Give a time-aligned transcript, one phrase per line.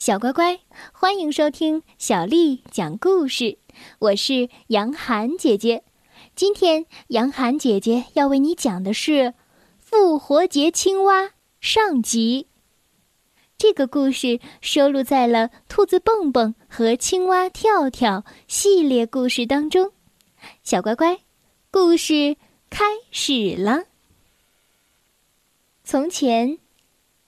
[0.00, 0.58] 小乖乖，
[0.94, 3.58] 欢迎收听小丽讲故事。
[3.98, 5.84] 我是杨涵姐姐，
[6.34, 9.10] 今天杨涵姐姐要为你讲的是
[9.78, 11.24] 《复活节青蛙》
[11.60, 12.46] 上集。
[13.58, 19.92] 这个故事收录在了《兔子蹦蹦》和《青蛙跳跳》系列故事当中。
[20.62, 21.18] 小乖乖，
[21.70, 22.38] 故事
[22.70, 23.84] 开始了。
[25.84, 26.56] 从前，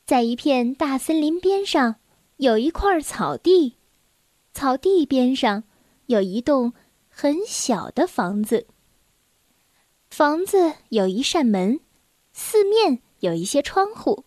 [0.07, 1.97] 在一片大森林边上。
[2.37, 3.77] 有一块草地，
[4.53, 5.65] 草地边上
[6.07, 6.73] 有一栋
[7.09, 8.67] 很小的房子。
[10.11, 11.81] 房子有一扇门，
[12.33, 14.25] 四面有一些窗户，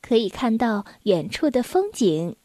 [0.00, 2.36] 可以看到远处的风景。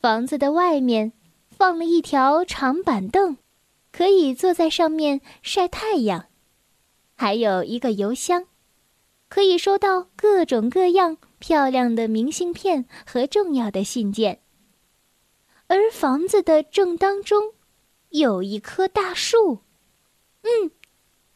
[0.00, 1.12] 房子的外面
[1.48, 3.36] 放了一条长板凳，
[3.90, 6.26] 可以坐在上面晒太阳，
[7.14, 8.46] 还有一个邮箱，
[9.28, 11.18] 可以收到各种各样。
[11.46, 14.40] 漂亮的明信片和重要的信件。
[15.66, 17.52] 而房子的正当中，
[18.08, 19.58] 有一棵大树。
[20.40, 20.70] 嗯，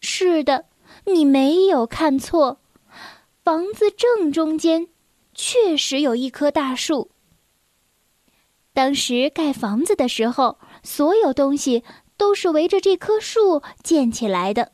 [0.01, 0.65] 是的，
[1.05, 2.59] 你没有看错，
[3.45, 4.89] 房子正中间
[5.35, 7.11] 确实有一棵大树。
[8.73, 11.85] 当时盖房子的时候，所有东西
[12.17, 14.73] 都是围着这棵树建起来的。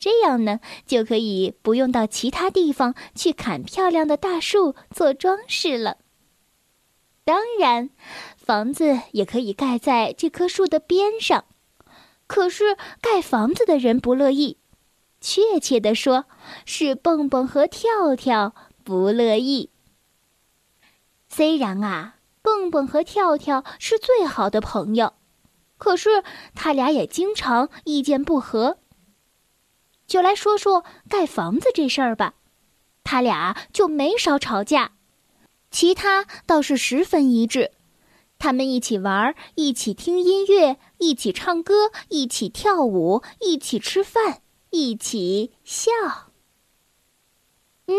[0.00, 5.98] 这样呢，就可以不用到其他地方去砍漂亮的大树做装饰了。
[7.22, 7.90] 当然，
[8.36, 11.44] 房子也可以盖在这棵树的边上。
[12.26, 14.56] 可是盖房子的人不乐意，
[15.20, 16.24] 确切的说，
[16.64, 19.68] 是蹦蹦和跳跳不乐意。
[21.28, 25.12] 虽然啊，蹦蹦和跳跳是最好的朋友，
[25.76, 28.78] 可是他俩也经常意见不合。
[30.10, 32.34] 就来说说盖房子这事儿吧，
[33.04, 34.90] 他俩就没少吵架，
[35.70, 37.70] 其他倒是十分一致。
[38.36, 45.92] 他们一起玩，一起听音乐，一起唱歌，一起跳舞，一起吃饭，一起笑。
[47.86, 47.94] 嗯，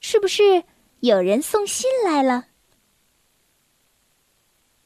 [0.00, 0.64] 是不是
[1.00, 2.48] 有人送信来了？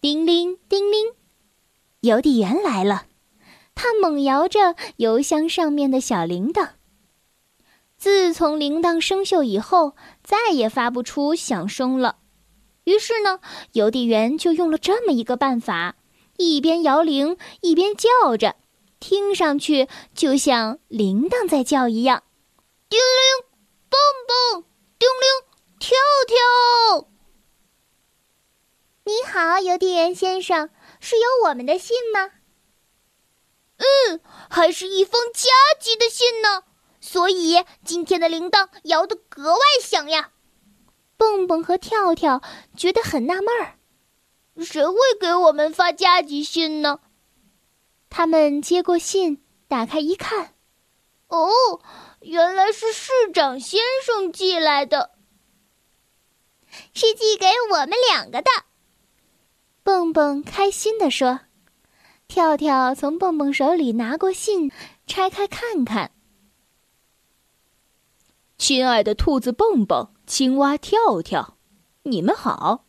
[0.00, 1.12] 叮铃叮铃，
[2.03, 3.07] 邮递员来了。
[3.78, 6.71] 他猛摇着邮箱上面的小铃铛。
[7.97, 9.94] 自从铃铛生锈以后，
[10.25, 12.17] 再也发不出响声了。
[12.83, 13.38] 于是呢，
[13.75, 15.94] 邮递员就用了这么一个办法：
[16.38, 18.56] 一边摇铃，一边叫着，
[18.99, 22.25] 听上去就像铃铛在叫一样。
[22.88, 23.47] 叮铃，
[23.88, 24.65] 蹦蹦，
[24.99, 25.97] 叮铃，跳
[26.27, 27.09] 跳。
[29.05, 32.33] 你好，邮递员先生，是有我们的信吗？
[33.78, 35.49] 嗯，还是一封加
[35.81, 36.65] 急的信呢，
[37.00, 40.33] 所以今天的铃铛摇得格外响呀。
[41.16, 42.43] 蹦蹦和跳跳
[42.77, 43.78] 觉得很纳闷儿，
[44.65, 47.00] 谁会给我们发加急信呢？
[48.11, 50.55] 他们接过信，打开一看，
[51.28, 51.81] 哦，
[52.21, 55.12] 原来是市长先生寄来的，
[56.94, 58.50] 是寄给我们两个的。
[59.83, 61.41] 蹦蹦开心地说。
[62.28, 64.71] 跳跳从蹦蹦手里拿过信，
[65.06, 66.11] 拆开看看。
[68.59, 71.56] 亲爱的兔子蹦蹦、青蛙跳跳，
[72.03, 72.84] 你们好！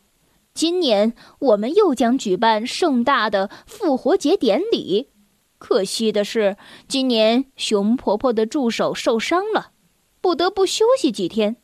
[0.53, 5.09] 今年我们又将举办盛大的复活节典礼。
[5.57, 6.57] 可惜的是，
[6.89, 9.71] 今年熊婆婆的助手受伤了，
[10.19, 11.55] 不得不休息几天。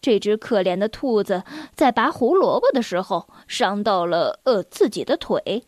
[0.00, 1.42] 这只可怜的兔子
[1.74, 5.64] 在拔胡萝卜的时候伤到了呃自己的腿。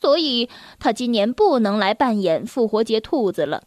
[0.00, 3.64] 所以，他今年不能来扮演复活节兔子了。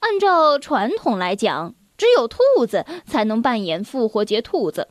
[0.00, 4.88] 按照传统来讲，只有兔子才能扮演复活节兔子。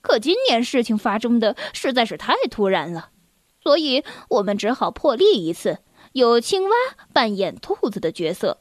[0.00, 3.10] 可今年事情发生的实在是太突然了，
[3.62, 5.80] 所以我们只好破例一次，
[6.12, 6.76] 由青蛙
[7.12, 8.58] 扮演兔子的角色。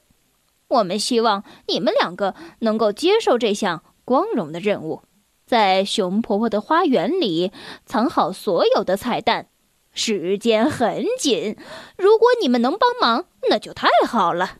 [0.67, 5.03] 我们希望你们两个能够接受这项光荣的任务，
[5.45, 7.53] 在熊婆婆的花园里
[7.85, 9.47] 藏好所有的彩蛋。
[9.93, 11.57] 时间很紧，
[11.97, 14.57] 如果你们能帮忙，那就太好了。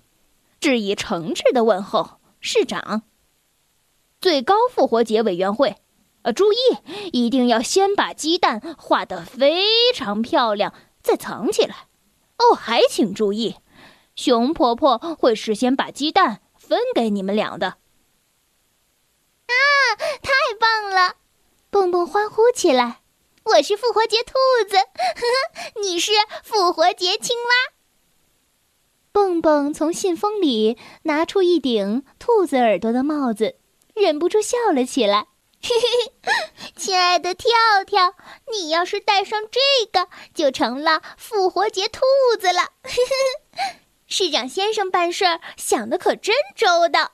[0.60, 3.04] 致以诚挚的问候，市长。
[4.22, 5.76] 最高复活节委员会，
[6.22, 6.58] 呃，注意，
[7.12, 11.88] 一定要先把鸡蛋画得非常漂亮，再藏起来。
[12.38, 13.58] 哦，还请注意，
[14.16, 17.68] 熊婆婆会事先把鸡蛋分给你们俩的。
[19.48, 19.54] 啊，
[20.22, 21.16] 太棒了！
[21.70, 23.03] 蹦蹦欢呼起来。
[23.46, 24.34] 我是复活节兔
[24.70, 24.78] 子，
[25.82, 26.12] 你是
[26.44, 27.74] 复活节青蛙。
[29.12, 33.58] 蹦蹦从信封里拿出一顶兔子耳朵的帽子，
[33.94, 35.28] 忍不住笑了起来。
[35.62, 35.88] 嘿嘿
[36.26, 36.34] 嘿
[36.76, 37.50] 亲爱的跳
[37.86, 38.16] 跳，
[38.52, 39.60] 你要是戴上这
[39.92, 42.02] 个，就成了复活节兔
[42.40, 42.72] 子了。
[42.84, 43.76] 嘿嘿
[44.08, 47.12] 市长先生办事儿想的可真周到。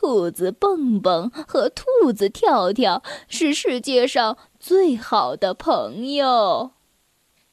[0.00, 6.70] 兔子蹦蹦和兔子跳跳是世界上最好的朋友。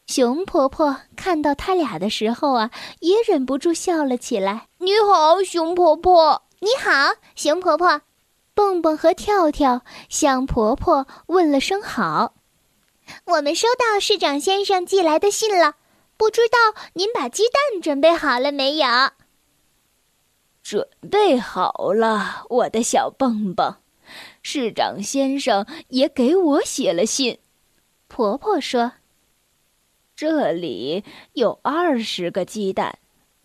[0.06, 2.69] 熊婆婆看到他俩的时候啊，
[3.00, 4.68] 也忍不住笑了起来。
[4.77, 6.44] 你好，熊婆婆。
[6.59, 8.01] 你好，熊婆婆。
[8.53, 12.36] 蹦蹦和跳跳向婆婆问了声好。
[13.25, 15.74] 我们收到市长先生寄来的信了，
[16.15, 18.88] 不知道您把鸡蛋准备好了没有？
[20.65, 23.75] 准备好了，我的小蹦蹦。
[24.41, 27.38] 市长先生也给我写了信。
[28.07, 28.94] 婆婆说。
[30.15, 31.03] 这里
[31.33, 32.97] 有二十个鸡蛋，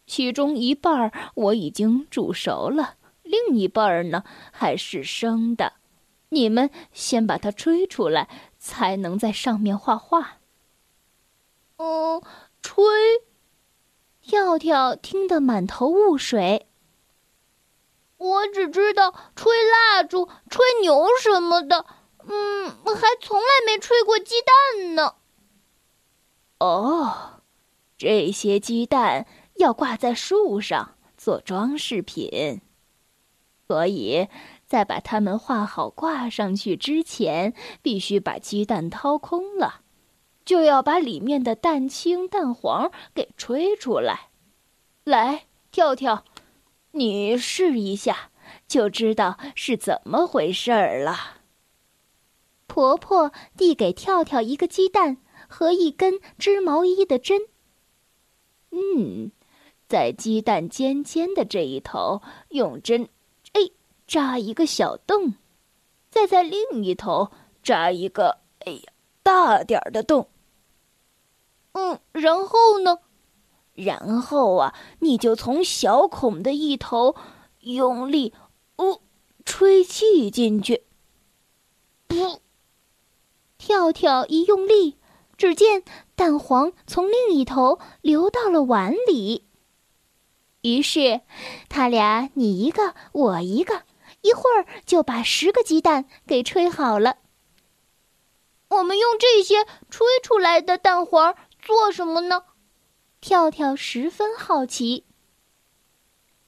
[0.06, 5.74] 其中一半我已经煮熟了，另一半儿呢还是生的。
[6.30, 10.38] 你们先把它吹出来，才能在上面画画。
[11.76, 12.22] 嗯，
[12.62, 12.82] 吹。
[14.22, 16.68] 跳跳听得满头雾水。
[18.20, 21.86] 我只知道吹蜡烛、吹牛什么的，
[22.28, 25.14] 嗯，还从来没吹过鸡蛋呢。
[26.58, 27.40] 哦，
[27.96, 29.26] 这些鸡蛋
[29.56, 32.60] 要挂在树上做装饰品，
[33.66, 34.28] 所以
[34.66, 39.80] 在把它们画好挂上去之前，必须把鸡蛋掏空了，
[40.44, 44.28] 就要把里面的蛋清、蛋黄给吹出来。
[45.04, 46.24] 来，跳跳，
[46.92, 48.30] 你试一下，
[48.66, 51.38] 就知道是怎么回事儿了。
[52.66, 55.18] 婆婆递给跳跳一个鸡蛋。
[55.52, 57.48] 和一根织毛衣的针。
[58.70, 59.32] 嗯，
[59.88, 63.08] 在鸡蛋尖尖的这一头用针，
[63.54, 63.62] 哎，
[64.06, 65.34] 扎一个小洞，
[66.08, 67.32] 再在另一头
[67.64, 68.92] 扎一个，哎呀，
[69.24, 70.28] 大点儿的洞。
[71.72, 73.00] 嗯，然后呢？
[73.74, 77.14] 然后啊，你就从小孔的一头
[77.60, 78.34] 用力，
[78.76, 79.00] 哦，
[79.44, 80.84] 吹气进去。
[82.08, 82.38] 噗！
[83.58, 84.96] 跳跳一用力。
[85.36, 85.84] 只见
[86.16, 89.46] 蛋黄从另一头流到了碗里，
[90.60, 91.22] 于是
[91.70, 93.84] 他俩你一个我一个，
[94.20, 97.16] 一会儿就把十个鸡蛋给吹好了。
[98.68, 102.42] 我们用这些吹出来的蛋黄做什么呢？
[103.20, 105.04] 跳跳十分好奇。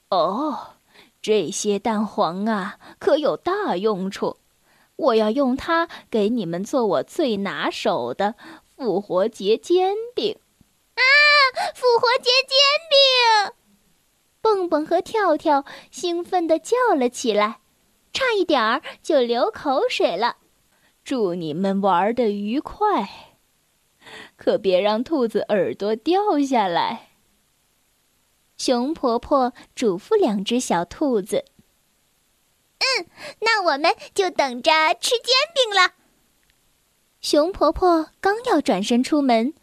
[0.08, 0.74] 哦，
[1.20, 4.38] 这些蛋黄啊，可有大用处！
[4.96, 8.34] 我要用它给你们做我最拿手的。
[8.76, 10.38] 复活节煎饼
[10.94, 11.02] 啊！
[11.74, 12.58] 复活节煎
[12.90, 13.54] 饼！
[14.40, 17.60] 蹦蹦和跳跳兴奋地叫了起来，
[18.12, 20.38] 差一点儿就流口水了。
[21.04, 23.31] 祝你们玩的愉快，
[24.37, 27.10] 可别让兔子耳朵掉下来。
[28.56, 31.44] 熊婆婆嘱咐两只小兔子
[32.78, 33.06] ：“嗯，
[33.40, 34.70] 那我们就等着
[35.00, 35.94] 吃煎饼了。”
[37.20, 39.54] 熊婆婆刚要转身出门，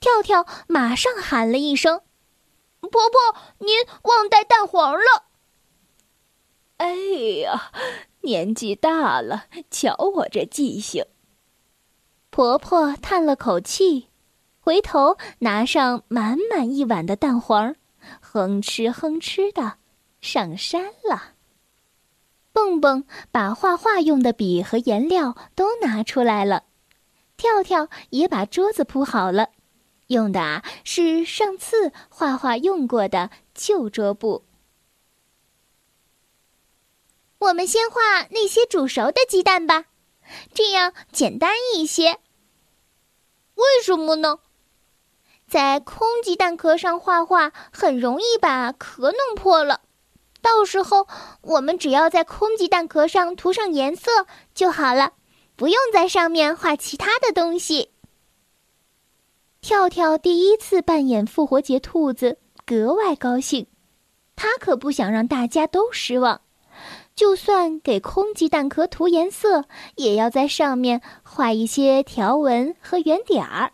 [0.00, 2.02] 跳跳马上喊了一声
[2.80, 5.24] ：“婆婆，您忘带蛋黄了。”
[6.78, 6.94] 哎
[7.42, 7.72] 呀，
[8.22, 11.04] 年纪大了，瞧我这记性。
[12.34, 14.08] 婆婆叹了口气，
[14.58, 17.76] 回头拿上满满一碗的蛋黄，
[18.18, 19.74] 哼哧哼哧的
[20.20, 21.34] 上山了。
[22.52, 26.64] 蹦蹦把画画用的笔和颜料都拿出来了。
[27.36, 29.50] 跳跳也把桌子铺好了，
[30.08, 34.44] 用的啊是上次画画用过的旧桌布。
[37.38, 39.84] 我们先画那些煮熟的鸡蛋吧，
[40.52, 42.18] 这样简单一些。
[43.54, 44.38] 为什么呢？
[45.46, 49.80] 在空鸡蛋壳上画画很容易把壳弄破了，
[50.40, 51.06] 到时候
[51.42, 54.10] 我们只要在空鸡蛋壳上涂上颜色
[54.54, 55.12] 就好了。
[55.56, 57.92] 不用在上面画其他的东西。
[59.60, 63.68] 跳跳第一次扮演复活节兔子，格外高兴。
[64.34, 66.40] 他可不想让大家都失望，
[67.14, 69.64] 就算给空鸡蛋壳涂颜色，
[69.96, 73.72] 也要在上面画一些条纹和圆点儿。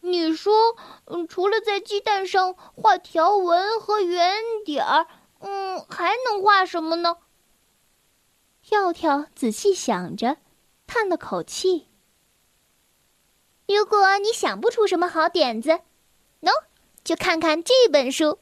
[0.00, 4.34] 你说，嗯，除了在鸡蛋上画条纹和圆
[4.64, 5.06] 点儿，
[5.40, 7.18] 嗯，还能画什么呢？
[8.62, 10.38] 跳跳仔细想着，
[10.86, 11.86] 叹了口气。
[13.68, 15.80] 如果你想不出什么好点子，
[16.40, 16.50] 喏，
[17.04, 18.38] 就看看这本书。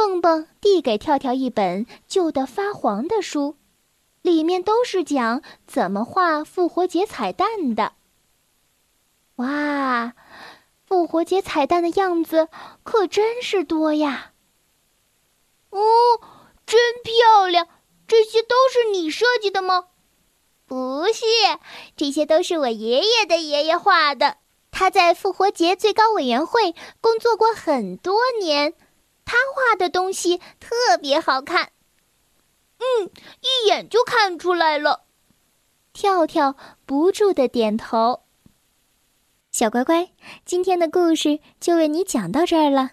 [0.00, 3.56] 蹦蹦递给跳跳一本旧的发黄的书，
[4.22, 7.92] 里面都是讲怎么画复活节彩蛋的。
[9.36, 10.14] 哇，
[10.86, 12.48] 复活节彩蛋的样子
[12.82, 14.32] 可真是多呀！
[15.68, 15.78] 哦，
[16.64, 17.68] 真漂亮！
[18.08, 19.88] 这些都是你设计的吗？
[20.64, 21.26] 不是，
[21.94, 24.38] 这些都是我爷爷的爷爷画的。
[24.70, 28.72] 他在复活节最高委员会工作过很多年，
[29.30, 31.70] 他画的东西特别好看。
[32.78, 33.08] 嗯，
[33.40, 35.04] 一眼就看出来了。
[35.92, 38.22] 跳跳不住的点头。
[39.52, 40.10] 小乖乖，
[40.44, 42.90] 今天的故事就为你讲到这儿了。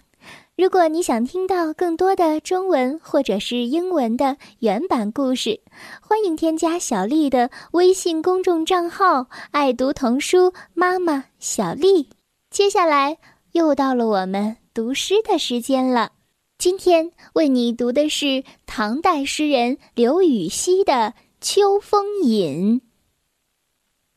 [0.54, 5.60] 如果你想听到更多的中文或者是英文的原版故事，
[6.00, 12.10] 欢迎添加小丽的微信公众账号“爱读童书妈妈小丽”。
[12.48, 13.18] 接下来
[13.50, 16.12] 又到了我们读诗的时间了。
[16.58, 20.92] 今天为你读的是唐代诗人刘禹锡的
[21.40, 22.80] 《秋风引》。《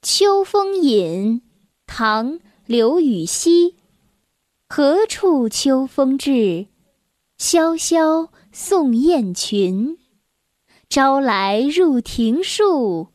[0.02, 1.40] 秋风引》，
[1.86, 3.76] 唐·刘禹锡。
[4.68, 6.66] 何处秋风至？
[7.38, 10.00] 萧萧送雁群。
[10.90, 13.10] 朝来入庭树，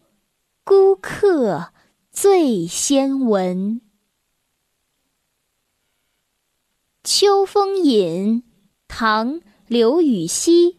[0.62, 1.72] 孤客
[2.12, 3.80] 最先闻。
[7.02, 8.42] 《秋风引》
[8.98, 9.34] 唐·
[9.66, 10.78] 刘禹锡。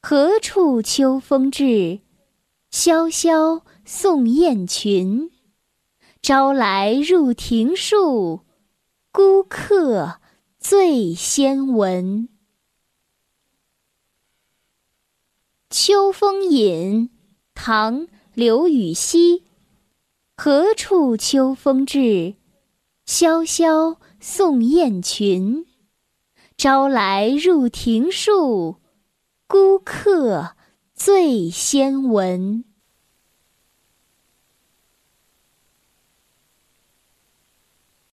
[0.00, 2.00] 何处秋风至？
[2.70, 5.30] 萧萧送雁群。
[6.22, 8.46] 朝来入庭树。
[9.12, 10.20] 孤客
[10.58, 12.30] 最先闻。
[15.68, 17.08] 《秋风引》
[17.52, 19.44] 唐·刘禹锡。
[20.34, 22.36] 何处秋风至？
[23.04, 25.66] 萧萧送雁群。
[26.58, 28.78] 朝来入庭树，
[29.46, 30.56] 孤客
[30.92, 32.64] 最先闻。